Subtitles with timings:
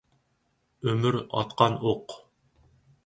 [0.87, 2.17] ئۆمۈر ئاتقان ئوق.